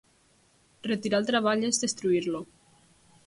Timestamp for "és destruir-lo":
1.69-2.45